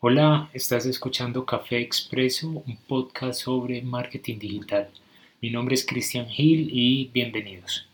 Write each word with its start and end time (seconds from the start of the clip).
Hola, 0.00 0.50
estás 0.52 0.84
escuchando 0.84 1.46
Café 1.46 1.80
Expreso, 1.80 2.50
un 2.50 2.76
podcast 2.86 3.40
sobre 3.40 3.80
marketing 3.80 4.38
digital. 4.38 4.90
Mi 5.40 5.48
nombre 5.48 5.74
es 5.74 5.86
Cristian 5.86 6.28
Gil 6.28 6.68
y 6.70 7.06
bienvenidos. 7.14 7.88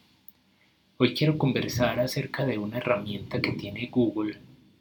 Hoy 0.99 1.15
quiero 1.15 1.39
conversar 1.39 2.01
acerca 2.01 2.45
de 2.45 2.59
una 2.59 2.79
herramienta 2.79 3.41
que 3.41 3.53
tiene 3.53 3.87
Google 3.87 4.37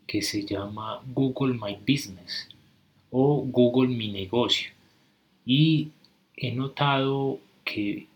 que 0.08 0.24
se 0.24 0.48
llama 0.48 1.04
Google 1.14 1.54
My 1.54 1.78
Business 1.88 2.50
o 3.12 3.46
Google 3.46 3.96
Mi 3.96 4.12
Negocio. 4.12 4.72
Y 5.46 5.90
he 6.36 6.52
notado 6.52 7.40
que 7.64 8.08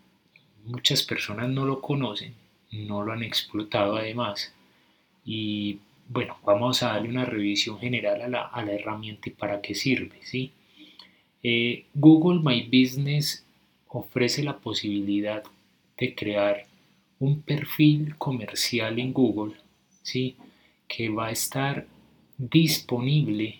muchas 0.65 1.03
personas 1.03 1.47
no 1.49 1.63
lo 1.65 1.79
conocen, 1.79 2.33
no 2.71 3.03
lo 3.03 3.13
han 3.13 3.21
explotado 3.21 3.97
además. 3.97 4.51
Y 5.23 5.77
bueno, 6.07 6.37
vamos 6.45 6.83
a 6.83 6.89
darle 6.89 7.09
una 7.09 7.25
revisión 7.25 7.79
general 7.79 8.21
a 8.21 8.61
la, 8.63 8.71
herramienta 8.71 9.29
y 9.29 9.31
para 9.31 9.61
qué 9.61 9.75
sirve. 9.75 10.19
¿sí? 10.23 10.51
Eh, 11.43 11.85
Google 11.93 12.41
My 12.41 12.63
Business 12.63 13.45
ofrece 13.87 14.43
la 14.43 14.57
posibilidad 14.57 15.43
de 15.97 16.15
crear 16.15 16.65
un 17.19 17.41
perfil 17.41 18.15
comercial 18.17 18.99
en 18.99 19.13
Google 19.13 19.55
¿sí? 20.03 20.35
que 20.87 21.09
va 21.09 21.27
a 21.27 21.31
estar 21.31 21.87
disponible 22.37 23.59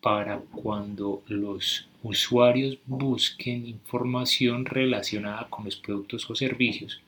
para 0.00 0.38
cuando 0.38 1.22
los 1.28 1.88
usuarios 2.02 2.78
busquen 2.86 3.66
información 3.66 4.66
relacionada 4.66 5.46
con 5.48 5.64
los 5.64 5.76
productos 5.76 6.28
o 6.28 6.34
servicios 6.34 7.00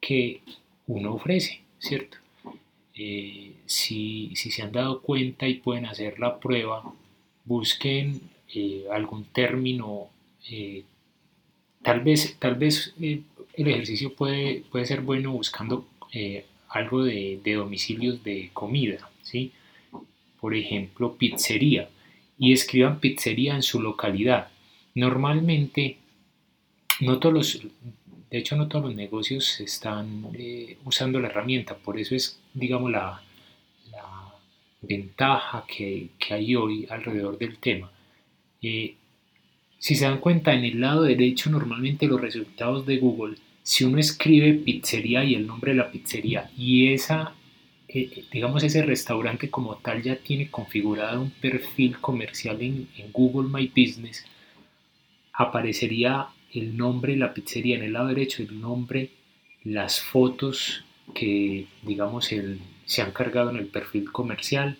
que 0.00 0.40
uno 0.86 1.14
ofrece, 1.14 1.60
¿cierto? 1.78 2.18
Eh, 3.00 3.52
si, 3.66 4.32
se 4.34 4.60
han 4.60 4.72
dado 4.72 5.00
cuenta 5.02 5.46
y 5.46 5.54
pueden 5.54 5.86
hacer 5.86 6.18
la 6.18 6.40
prueba, 6.40 6.82
busquen 7.44 8.20
eh, 8.52 8.86
algún 8.90 9.24
término, 9.26 10.08
eh, 10.50 10.82
tal 11.82 12.00
vez, 12.00 12.36
tal 12.40 12.56
vez 12.56 12.94
el 13.00 13.22
ejercicio 13.54 14.12
puede, 14.14 14.64
puede 14.72 14.84
ser 14.86 15.02
bueno 15.02 15.30
buscando 15.30 15.86
algo 16.70 17.04
de, 17.04 17.40
domicilios 17.44 18.24
de 18.24 18.50
comida, 18.52 19.08
¿sí? 19.22 19.52
por 20.40 20.56
ejemplo 20.56 21.14
pizzería, 21.14 21.88
y 22.36 22.52
escriban 22.52 22.98
pizzería 22.98 23.54
en 23.54 23.62
su 23.62 23.80
localidad. 23.80 24.48
Normalmente, 24.96 25.98
no 27.00 27.20
todos 27.20 27.34
los, 27.34 27.62
de 28.30 28.38
hecho, 28.38 28.56
no 28.56 28.68
todos 28.68 28.86
los 28.86 28.94
negocios 28.94 29.58
están 29.60 30.28
eh, 30.34 30.76
usando 30.84 31.18
la 31.18 31.28
herramienta, 31.28 31.76
por 31.76 31.98
eso 31.98 32.14
es, 32.14 32.38
digamos, 32.54 32.90
la, 32.90 33.22
ventaja 34.80 35.64
que, 35.66 36.10
hay 36.30 36.54
hoy 36.54 36.86
alrededor 36.88 37.36
del 37.36 37.58
tema. 37.58 37.90
Eh, 38.62 38.94
si 39.78 39.96
se 39.96 40.04
dan 40.04 40.18
cuenta, 40.18 40.54
en 40.54 40.64
el 40.64 40.80
lado 40.80 41.02
derecho 41.02 41.50
normalmente 41.50 42.06
los 42.06 42.20
resultados 42.20 42.86
de 42.86 42.98
Google, 42.98 43.36
si 43.62 43.84
uno 43.84 43.98
escribe 43.98 44.54
pizzería 44.54 45.24
y 45.24 45.34
el 45.34 45.46
nombre 45.46 45.72
de 45.72 45.78
la 45.78 45.90
pizzería 45.90 46.50
y 46.56 46.92
esa, 46.92 47.34
eh, 47.88 48.24
digamos, 48.30 48.62
ese 48.62 48.82
restaurante 48.84 49.50
como 49.50 49.76
tal 49.76 50.00
ya 50.02 50.16
tiene 50.16 50.48
configurado 50.48 51.22
un 51.22 51.30
perfil 51.30 51.98
comercial 51.98 52.62
en, 52.62 52.88
en 52.96 53.10
Google 53.10 53.48
My 53.48 53.66
Business, 53.66 54.24
aparecería 55.32 56.28
el 56.52 56.76
nombre 56.76 57.12
de 57.12 57.18
la 57.18 57.34
pizzería 57.34 57.76
en 57.76 57.84
el 57.84 57.92
lado 57.92 58.08
derecho, 58.08 58.42
el 58.42 58.60
nombre, 58.60 59.10
las 59.64 60.00
fotos 60.00 60.84
que 61.14 61.66
digamos 61.82 62.32
el, 62.32 62.58
se 62.84 63.02
han 63.02 63.12
cargado 63.12 63.50
en 63.50 63.56
el 63.56 63.66
perfil 63.66 64.10
comercial, 64.10 64.76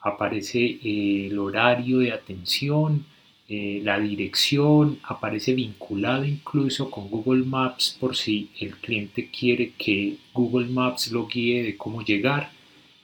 aparece 0.00 0.78
eh, 0.82 1.28
el 1.30 1.38
horario 1.38 1.98
de 1.98 2.12
atención, 2.12 3.04
eh, 3.48 3.80
la 3.82 3.98
dirección, 3.98 4.98
aparece 5.02 5.54
vinculado 5.54 6.24
incluso 6.24 6.90
con 6.90 7.08
Google 7.08 7.44
Maps 7.44 7.96
por 7.98 8.16
si 8.16 8.50
el 8.60 8.76
cliente 8.76 9.28
quiere 9.28 9.72
que 9.76 10.16
Google 10.32 10.68
Maps 10.68 11.10
lo 11.10 11.26
guíe 11.26 11.62
de 11.62 11.76
cómo 11.76 12.02
llegar 12.02 12.50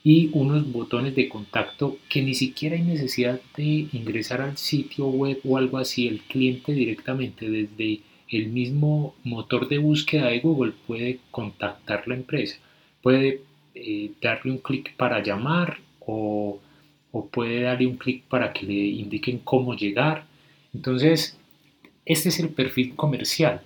y 0.03 0.29
unos 0.31 0.71
botones 0.71 1.15
de 1.15 1.27
contacto 1.27 1.97
que 2.07 2.21
ni 2.21 2.33
siquiera 2.33 2.77
hay 2.77 2.81
necesidad 2.81 3.41
de 3.57 3.87
ingresar 3.91 4.39
al 4.39 4.57
sitio 4.57 5.07
web 5.07 5.41
o 5.43 5.57
algo 5.57 5.77
así, 5.77 6.07
el 6.07 6.21
cliente 6.21 6.71
directamente 6.71 7.49
desde 7.49 7.99
el 8.29 8.47
mismo 8.49 9.15
motor 9.23 9.67
de 9.67 9.77
búsqueda 9.77 10.27
de 10.27 10.39
Google 10.39 10.73
puede 10.85 11.19
contactar 11.31 12.07
la 12.07 12.15
empresa, 12.15 12.57
puede 13.01 13.41
eh, 13.75 14.11
darle 14.21 14.51
un 14.51 14.57
clic 14.57 14.95
para 14.95 15.21
llamar 15.21 15.79
o, 15.99 16.59
puede 17.31 17.61
darle 17.61 17.87
un 17.87 17.97
clic 17.97 18.23
para 18.25 18.53
que 18.53 18.65
le 18.65 18.73
indiquen 18.73 19.39
cómo 19.39 19.73
llegar. 19.75 20.25
Entonces, 20.73 21.37
este 22.05 22.29
es 22.29 22.39
el 22.39 22.49
perfil 22.49 22.95
comercial 22.95 23.61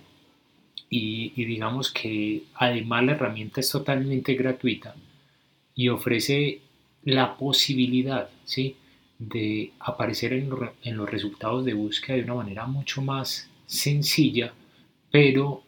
y, 0.88 1.30
digamos 1.44 1.90
que 1.90 2.44
además 2.54 3.04
la 3.04 3.12
herramienta 3.12 3.60
es 3.60 3.70
totalmente 3.70 4.34
gratuita 4.34 4.94
y 5.74 5.88
ofrece 5.88 6.60
la 7.04 7.36
posibilidad 7.36 8.30
¿sí? 8.44 8.76
de 9.18 9.72
aparecer 9.80 10.32
en, 10.32 10.50
en 10.82 10.96
los 10.96 11.10
resultados 11.10 11.64
de 11.64 11.74
búsqueda 11.74 12.16
de 12.16 12.24
una 12.24 12.34
manera 12.34 12.66
mucho 12.66 13.02
más 13.02 13.51
sencilla, 13.72 14.52
pero 15.10 15.62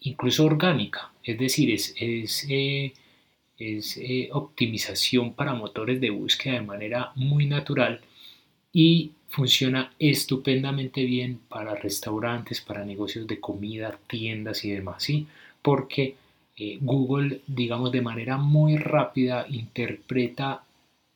incluso 0.00 0.44
orgánica, 0.44 1.10
es 1.24 1.38
decir, 1.38 1.70
es, 1.70 1.94
es, 1.98 2.46
eh, 2.50 2.92
eh, 3.58 4.28
optimización 4.32 5.32
para 5.32 5.54
motores 5.54 6.00
de 6.00 6.10
búsqueda 6.10 6.54
de 6.54 6.62
manera 6.62 7.12
muy 7.14 7.46
natural 7.46 8.00
y 8.72 9.12
funciona 9.28 9.92
estupendamente 9.98 11.04
bien 11.04 11.40
para 11.48 11.74
restaurantes, 11.74 12.60
para 12.60 12.84
negocios 12.84 13.26
de 13.26 13.40
comida, 13.40 13.98
tiendas 14.06 14.64
y 14.64 14.70
demás, 14.70 15.02
¿sí? 15.02 15.26
Porque 15.62 16.16
eh, 16.56 16.78
Google, 16.80 17.40
digamos, 17.46 17.90
de 17.90 18.02
manera 18.02 18.36
muy 18.36 18.76
rápida 18.76 19.46
interpreta 19.48 20.62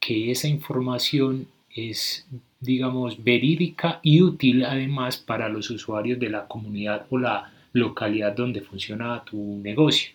que 0.01 0.31
esa 0.31 0.49
información 0.49 1.49
es 1.69 2.27
digamos, 2.65 3.23
verídica 3.23 4.01
y 4.03 4.23
útil 4.23 4.65
además 4.65 5.19
para 5.19 5.49
los 5.49 5.71
usuarios 5.71 6.19
de 6.19 6.31
la 6.31 6.47
comunidad 6.47 7.07
o 7.11 7.19
la 7.19 7.53
localidad 7.73 8.35
donde 8.35 8.61
funciona 8.61 9.23
tu 9.25 9.59
negocio. 9.63 10.13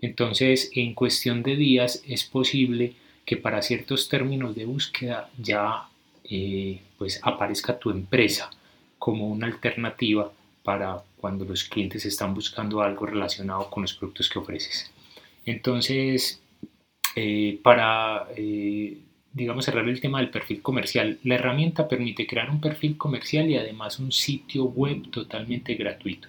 Entonces, 0.00 0.70
en 0.74 0.94
cuestión 0.94 1.42
de 1.42 1.56
días 1.56 2.02
es 2.06 2.24
posible 2.24 2.94
que 3.24 3.36
para 3.36 3.62
ciertos 3.62 4.08
términos 4.08 4.54
de 4.54 4.64
búsqueda 4.64 5.30
ya 5.38 5.88
eh, 6.24 6.80
pues 6.98 7.20
aparezca 7.22 7.78
tu 7.78 7.90
empresa 7.90 8.50
como 8.98 9.28
una 9.28 9.46
alternativa 9.46 10.32
para 10.62 11.02
cuando 11.16 11.44
los 11.44 11.64
clientes 11.64 12.04
están 12.04 12.34
buscando 12.34 12.80
algo 12.82 13.06
relacionado 13.06 13.68
con 13.70 13.82
los 13.82 13.94
productos 13.94 14.28
que 14.28 14.38
ofreces. 14.38 14.90
Entonces, 15.44 16.40
eh, 17.16 17.60
para 17.62 18.28
eh, 18.36 18.98
digamos, 19.32 19.64
cerrar 19.64 19.88
el 19.88 20.00
tema 20.00 20.20
del 20.20 20.30
perfil 20.30 20.62
comercial. 20.62 21.18
La 21.24 21.36
herramienta 21.36 21.88
permite 21.88 22.26
crear 22.26 22.50
un 22.50 22.60
perfil 22.60 22.96
comercial 22.96 23.48
y 23.48 23.56
además 23.56 23.98
un 23.98 24.12
sitio 24.12 24.64
web 24.64 25.10
totalmente 25.10 25.74
gratuito. 25.74 26.28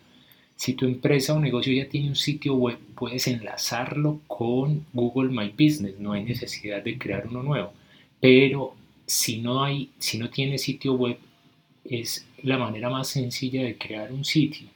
Si 0.55 0.73
tu 0.73 0.85
empresa 0.85 1.33
o 1.33 1.39
negocio 1.39 1.73
ya 1.73 1.89
tiene 1.89 2.09
un 2.09 2.15
sitio 2.15 2.55
web, 2.55 2.77
puedes 2.95 3.27
enlazarlo 3.27 4.21
con 4.27 4.85
Google 4.93 5.29
My 5.29 5.49
Business. 5.49 5.99
No 5.99 6.13
hay 6.13 6.23
necesidad 6.23 6.83
de 6.83 6.97
crear 6.97 7.27
uno 7.27 7.43
nuevo. 7.43 7.73
Pero 8.21 8.75
si 9.05 9.41
no, 9.41 9.63
hay, 9.63 9.89
si 9.97 10.17
no 10.17 10.29
tiene 10.29 10.57
sitio 10.57 10.93
web, 10.93 11.17
es 11.83 12.25
la 12.43 12.57
manera 12.57 12.89
más 12.89 13.09
sencilla 13.09 13.63
de 13.63 13.77
crear 13.77 14.13
un 14.13 14.23
sitio 14.23 14.69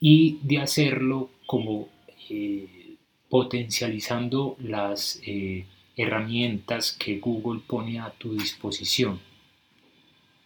y 0.00 0.38
de 0.42 0.58
hacerlo 0.58 1.30
como 1.46 1.88
eh, 2.30 2.96
potencializando 3.28 4.56
las... 4.60 5.20
Eh, 5.26 5.66
herramientas 5.98 6.92
que 6.92 7.18
Google 7.18 7.60
pone 7.66 7.98
a 7.98 8.10
tu 8.10 8.32
disposición. 8.32 9.20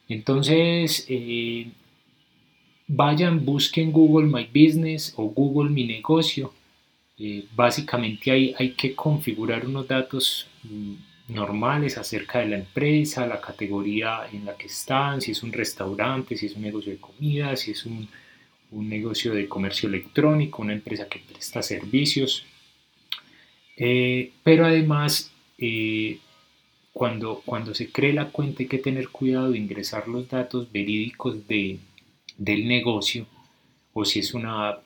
Entonces, 0.08 1.06
eh, 1.08 1.68
vayan, 2.88 3.44
busquen 3.44 3.92
Google 3.92 4.26
My 4.26 4.46
Business 4.46 5.12
o 5.16 5.24
Google 5.24 5.70
Mi 5.70 5.84
Negocio. 5.84 6.52
Eh, 7.18 7.44
básicamente 7.54 8.30
hay, 8.30 8.54
hay 8.58 8.70
que 8.70 8.94
configurar 8.94 9.66
unos 9.66 9.86
datos 9.86 10.48
mm, 10.64 10.94
normales 11.28 11.98
acerca 11.98 12.40
de 12.40 12.48
la 12.48 12.56
empresa, 12.56 13.26
la 13.26 13.40
categoría 13.40 14.22
en 14.32 14.46
la 14.46 14.56
que 14.56 14.66
están, 14.66 15.20
si 15.20 15.32
es 15.32 15.42
un 15.42 15.52
restaurante, 15.52 16.36
si 16.36 16.46
es 16.46 16.56
un 16.56 16.62
negocio 16.62 16.92
de 16.92 16.98
comida, 16.98 17.54
si 17.56 17.72
es 17.72 17.84
un, 17.86 18.08
un 18.70 18.88
negocio 18.88 19.34
de 19.34 19.48
comercio 19.48 19.88
electrónico, 19.88 20.62
una 20.62 20.72
empresa 20.72 21.08
que 21.08 21.20
presta 21.20 21.62
servicios. 21.62 22.46
Eh, 23.76 24.32
pero 24.42 24.66
además 24.66 25.31
eh, 25.64 26.18
cuando, 26.92 27.40
se 27.72 27.92
cree 27.92 28.12
la 28.12 28.30
cuenta 28.30 28.64
hay 28.64 28.68
que 28.68 28.78
tener 28.78 29.10
cuidado 29.10 29.52
de 29.52 29.58
ingresar 29.58 30.08
los 30.08 30.28
datos 30.28 30.70
verídicos 30.72 31.46
de, 31.46 31.78
del 32.36 32.66
negocio 32.66 33.26
o 33.92 34.04
si 34.04 34.18
es 34.18 34.34
una 34.34 34.80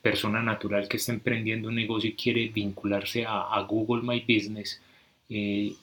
persona 0.00 0.42
natural 0.42 0.88
que 0.88 0.96
está 0.96 1.12
emprendiendo 1.12 1.68
un 1.68 1.74
negocio 1.74 2.08
y 2.08 2.14
quiere 2.14 2.48
vincularse 2.48 3.26
a, 3.28 3.60
Google 3.68 4.02
My 4.02 4.20
Business, 4.20 4.80
eh, 5.28 5.74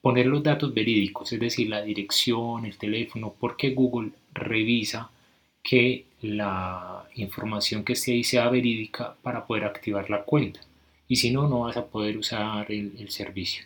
poner 0.00 0.26
los 0.26 0.42
datos 0.42 0.74
verídicos, 0.74 1.32
es 1.32 1.38
decir, 1.38 1.68
la 1.68 1.82
dirección, 1.82 2.66
el 2.66 2.76
teléfono, 2.76 3.34
porque 3.38 3.70
Google 3.70 4.10
revisa 4.32 5.10
que 5.62 6.06
la 6.22 7.08
información 7.14 7.84
que 7.84 7.92
esté 7.92 8.12
ahí 8.12 8.24
sea 8.24 8.48
verídica 8.48 9.14
para 9.22 9.46
poder 9.46 9.64
activar 9.64 10.10
la 10.10 10.24
cuenta. 10.24 10.60
Y 11.14 11.16
si 11.16 11.30
no, 11.30 11.46
no 11.46 11.60
vas 11.60 11.76
a 11.76 11.86
poder 11.86 12.18
usar 12.18 12.72
el, 12.72 13.08
servicio. 13.08 13.64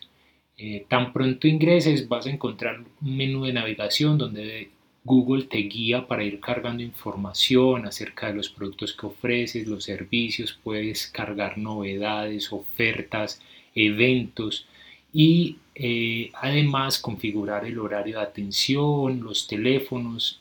Eh, 0.55 0.85
tan 0.87 1.11
pronto 1.11 1.47
ingreses 1.47 2.07
vas 2.07 2.27
a 2.27 2.29
encontrar 2.29 2.79
un 3.01 3.17
menú 3.17 3.45
de 3.45 3.53
navegación 3.53 4.19
donde 4.19 4.69
Google 5.03 5.45
te 5.45 5.57
guía 5.57 6.05
para 6.05 6.23
ir 6.23 6.39
cargando 6.39 6.83
información 6.83 7.87
acerca 7.87 8.27
de 8.27 8.35
los 8.35 8.49
productos 8.49 8.93
que 8.93 9.07
ofreces, 9.07 9.65
los 9.65 9.83
servicios, 9.83 10.59
puedes 10.63 11.07
cargar 11.07 11.57
novedades, 11.57 12.53
ofertas, 12.53 13.41
eventos 13.73 14.67
y 15.11 15.55
eh, 15.73 16.29
además 16.35 16.99
configurar 16.99 17.65
el 17.65 17.79
horario 17.79 18.17
de 18.17 18.25
atención, 18.25 19.21
los 19.21 19.47
teléfonos. 19.47 20.39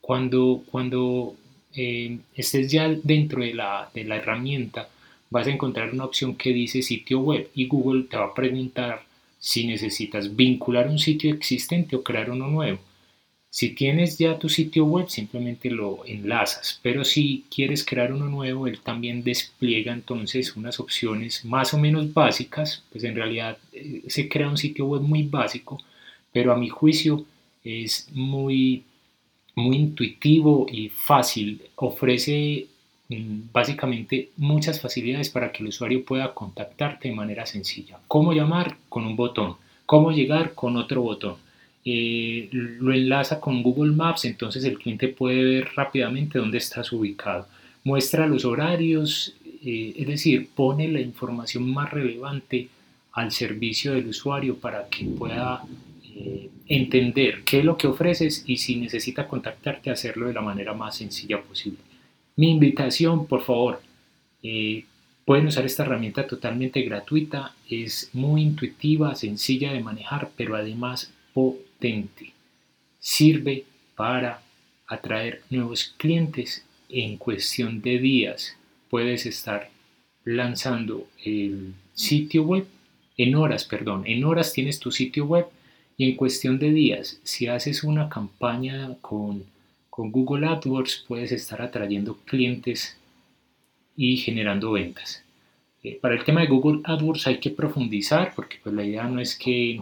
Cuando, 0.00 0.62
cuando 0.70 1.34
eh, 1.74 2.20
estés 2.36 2.70
ya 2.70 2.88
dentro 2.88 3.42
de 3.42 3.52
la, 3.52 3.90
de 3.92 4.04
la 4.04 4.18
herramienta, 4.18 4.90
vas 5.30 5.46
a 5.46 5.50
encontrar 5.50 5.92
una 5.92 6.04
opción 6.04 6.36
que 6.36 6.52
dice 6.52 6.82
sitio 6.82 7.20
web 7.20 7.50
y 7.54 7.66
Google 7.66 8.04
te 8.04 8.16
va 8.16 8.26
a 8.26 8.34
preguntar 8.34 9.04
si 9.38 9.66
necesitas 9.66 10.34
vincular 10.34 10.88
un 10.88 10.98
sitio 10.98 11.32
existente 11.32 11.96
o 11.96 12.02
crear 12.02 12.30
uno 12.30 12.48
nuevo. 12.48 12.78
Si 13.48 13.70
tienes 13.70 14.18
ya 14.18 14.38
tu 14.38 14.50
sitio 14.50 14.84
web, 14.84 15.08
simplemente 15.08 15.70
lo 15.70 16.04
enlazas, 16.04 16.78
pero 16.82 17.04
si 17.04 17.46
quieres 17.48 17.84
crear 17.84 18.12
uno 18.12 18.26
nuevo, 18.26 18.66
él 18.66 18.80
también 18.80 19.22
despliega 19.22 19.94
entonces 19.94 20.56
unas 20.56 20.78
opciones 20.78 21.42
más 21.44 21.72
o 21.72 21.78
menos 21.78 22.12
básicas, 22.12 22.82
pues 22.92 23.04
en 23.04 23.14
realidad 23.14 23.56
eh, 23.72 24.02
se 24.08 24.28
crea 24.28 24.50
un 24.50 24.58
sitio 24.58 24.84
web 24.86 25.00
muy 25.00 25.22
básico, 25.22 25.80
pero 26.32 26.52
a 26.52 26.56
mi 26.58 26.68
juicio 26.68 27.24
es 27.64 28.08
muy, 28.12 28.84
muy 29.54 29.76
intuitivo 29.76 30.66
y 30.70 30.90
fácil, 30.90 31.62
ofrece 31.76 32.66
básicamente 33.08 34.30
muchas 34.36 34.80
facilidades 34.80 35.30
para 35.30 35.52
que 35.52 35.62
el 35.62 35.68
usuario 35.68 36.04
pueda 36.04 36.34
contactarte 36.34 37.08
de 37.08 37.14
manera 37.14 37.46
sencilla. 37.46 37.98
¿Cómo 38.08 38.32
llamar? 38.32 38.76
Con 38.88 39.06
un 39.06 39.16
botón. 39.16 39.56
¿Cómo 39.86 40.10
llegar? 40.10 40.54
Con 40.54 40.76
otro 40.76 41.02
botón 41.02 41.36
eh, 41.88 42.48
lo 42.50 42.92
enlaza 42.92 43.38
con 43.38 43.62
Google 43.62 43.92
Maps, 43.92 44.24
entonces 44.24 44.64
el 44.64 44.76
cliente 44.76 45.06
puede 45.06 45.44
ver 45.44 45.68
rápidamente 45.76 46.40
dónde 46.40 46.58
estás 46.58 46.92
ubicado. 46.92 47.46
Muestra 47.84 48.26
los 48.26 48.44
horarios, 48.44 49.36
eh, 49.64 49.94
es 49.96 50.06
decir, 50.08 50.48
pone 50.52 50.88
la 50.88 51.00
información 51.00 51.70
más 51.72 51.92
relevante 51.92 52.68
al 53.12 53.30
servicio 53.30 53.92
del 53.92 54.08
usuario 54.08 54.56
para 54.56 54.88
que 54.88 55.04
pueda 55.04 55.62
eh, 56.12 56.50
entender 56.66 57.42
qué 57.44 57.60
es 57.60 57.64
lo 57.64 57.76
que 57.76 57.86
ofreces 57.86 58.42
y 58.48 58.56
si 58.56 58.74
necesita 58.74 59.28
contactarte, 59.28 59.90
hacerlo 59.90 60.26
de 60.26 60.34
la 60.34 60.42
manera 60.42 60.74
más 60.74 60.96
sencilla 60.96 61.40
posible. 61.40 61.78
Mi 62.36 62.50
invitación, 62.50 63.26
por 63.26 63.42
favor, 63.42 63.80
pueden 65.24 65.46
usar 65.46 65.64
esta 65.64 65.84
herramienta 65.84 66.26
totalmente 66.26 66.82
gratuita, 66.82 67.54
es 67.68 68.10
muy 68.12 68.42
intuitiva, 68.42 69.14
sencilla 69.14 69.72
de 69.72 69.82
manejar, 69.82 70.30
pero 70.36 70.54
además 70.54 71.12
potente. 71.32 72.32
Sirve 73.00 73.64
para 73.94 74.42
atraer 74.86 75.42
nuevos 75.50 75.94
clientes 75.96 76.64
en 76.88 77.16
cuestión 77.16 77.80
de 77.80 77.98
días. 77.98 78.56
Puedes 78.90 79.26
estar 79.26 79.70
lanzando 80.24 81.08
el 81.24 81.72
sitio 81.94 82.42
web 82.42 82.66
en 83.16 83.34
horas, 83.34 83.64
perdón, 83.64 84.04
en 84.06 84.24
horas 84.24 84.52
tienes 84.52 84.78
tu 84.78 84.90
sitio 84.92 85.24
web 85.24 85.46
y 85.96 86.10
en 86.10 86.16
cuestión 86.16 86.58
de 86.58 86.70
días, 86.70 87.18
si 87.22 87.46
haces 87.46 87.82
una 87.82 88.10
campaña 88.10 88.94
con, 89.00 89.44
con 89.96 90.12
Google 90.12 90.46
AdWords, 90.46 91.06
puedes 91.08 91.32
estar 91.32 91.62
atrayendo 91.62 92.18
clientes 92.26 92.98
y 93.96 94.18
generando 94.18 94.72
ventas. 94.72 95.24
Eh, 95.82 95.98
para 95.98 96.14
el 96.14 96.22
tema 96.22 96.42
de 96.42 96.48
Google 96.48 96.82
AdWords 96.84 97.26
hay 97.28 97.38
que 97.38 97.48
profundizar 97.48 98.34
porque 98.36 98.58
pues 98.62 98.74
la 98.74 98.84
idea 98.84 99.04
no 99.04 99.20
es 99.20 99.34
que 99.38 99.80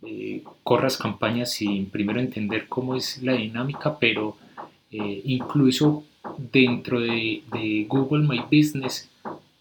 eh, 0.00 0.42
corras 0.62 0.96
campañas 0.96 1.52
sin 1.52 1.90
primero 1.90 2.20
entender 2.20 2.66
cómo 2.66 2.96
es 2.96 3.22
la 3.22 3.34
dinámica, 3.34 3.98
pero 3.98 4.38
eh, 4.90 5.20
incluso 5.26 6.04
dentro 6.38 7.00
de, 7.00 7.42
Google 7.86 8.26
My 8.26 8.40
Business 8.50 9.10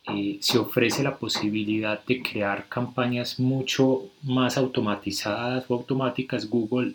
eh, 0.07 0.37
se 0.39 0.57
ofrece 0.57 1.03
la 1.03 1.17
posibilidad 1.17 2.01
de 2.05 2.21
crear 2.21 2.69
campañas 2.69 3.37
mucho 3.37 4.11
más 4.21 4.57
automatizadas 4.57 5.65
o 5.67 5.73
automáticas. 5.73 6.49
Google, 6.49 6.93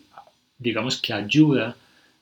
digamos 0.58 0.96
que 1.02 1.12
ayuda 1.12 1.76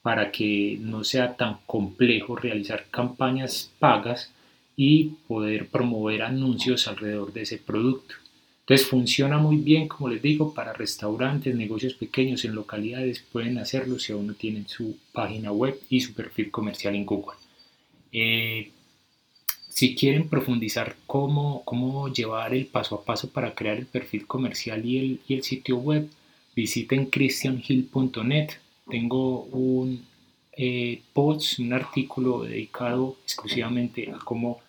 para 0.06 0.30
que 0.30 0.78
no 0.80 1.02
sea 1.02 1.34
tan 1.34 1.58
complejo 1.66 2.36
realizar 2.36 2.86
campañas 2.92 3.72
pagas 3.80 4.30
y 4.76 5.16
poder 5.26 5.66
promover 5.66 6.22
anuncios 6.22 6.86
alrededor 6.86 7.32
de 7.32 7.42
ese 7.42 7.58
producto. 7.58 8.14
Entonces 8.60 8.86
funciona 8.86 9.38
muy 9.38 9.56
bien, 9.56 9.88
como 9.88 10.08
les 10.08 10.22
digo, 10.22 10.54
para 10.54 10.72
restaurantes, 10.72 11.56
negocios 11.56 11.94
pequeños 11.94 12.44
en 12.44 12.54
localidades, 12.54 13.24
pueden 13.32 13.58
hacerlo 13.58 13.98
si 13.98 14.12
aún 14.12 14.28
no 14.28 14.34
tienen 14.34 14.68
su 14.68 14.96
página 15.10 15.50
web 15.50 15.76
y 15.90 16.00
su 16.00 16.14
perfil 16.14 16.52
comercial 16.52 16.94
en 16.94 17.04
Google. 17.04 17.38
Eh, 18.12 18.70
si 19.68 19.96
quieren 19.96 20.28
profundizar 20.28 20.94
cómo, 21.08 21.64
cómo 21.64 22.12
llevar 22.12 22.54
el 22.54 22.66
paso 22.66 22.94
a 22.94 23.04
paso 23.04 23.28
para 23.30 23.56
crear 23.56 23.76
el 23.76 23.86
perfil 23.86 24.24
comercial 24.28 24.86
y 24.86 24.98
el, 24.98 25.20
y 25.26 25.34
el 25.34 25.42
sitio 25.42 25.78
web, 25.78 26.08
visiten 26.54 27.06
christianhill.net. 27.06 28.50
Tengo 28.88 29.42
un 29.44 30.04
eh, 30.52 31.02
post, 31.12 31.58
un 31.58 31.72
artículo 31.72 32.44
dedicado 32.44 33.16
exclusivamente 33.24 34.10
a 34.10 34.18
cómo 34.18 34.60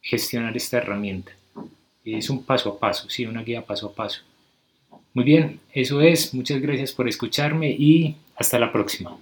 gestionar 0.00 0.56
esta 0.56 0.78
herramienta 0.78 1.32
es 2.04 2.28
un 2.30 2.44
paso 2.44 2.70
a 2.70 2.78
paso, 2.78 3.08
sí, 3.08 3.24
una 3.26 3.42
guía 3.42 3.64
paso 3.64 3.86
a 3.86 3.94
paso. 3.94 4.20
Muy 5.14 5.24
bien, 5.24 5.60
eso 5.72 6.00
es. 6.00 6.34
Muchas 6.34 6.60
gracias 6.60 6.92
por 6.92 7.08
escucharme 7.08 7.70
y 7.70 8.16
hasta 8.36 8.58
la 8.58 8.72
próxima. 8.72 9.16